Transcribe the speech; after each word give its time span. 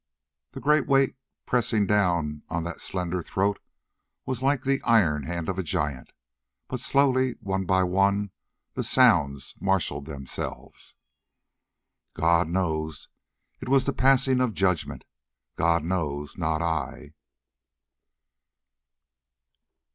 The 0.53 0.59
great 0.59 0.87
weight 0.87 1.15
pressing 1.45 1.85
down 1.85 2.41
on 2.49 2.63
that 2.63 2.81
slender 2.81 3.21
throat 3.21 3.59
was 4.25 4.41
like 4.41 4.63
the 4.63 4.81
iron 4.81 5.21
hand 5.25 5.47
of 5.47 5.59
a 5.59 5.61
giant, 5.61 6.11
but 6.67 6.79
slowly, 6.79 7.33
one 7.33 7.65
by 7.67 7.83
one, 7.83 8.31
the 8.73 8.83
sounds 8.83 9.53
marshalled 9.59 10.05
themselves: 10.05 10.95
"...God 12.15 12.49
knows..." 12.49 13.09
It 13.59 13.69
was 13.69 13.85
the 13.85 13.93
passing 13.93 14.41
of 14.41 14.55
Judgment. 14.55 15.03
"God 15.55 15.83
knows...not 15.83 16.63
I." 16.63 17.13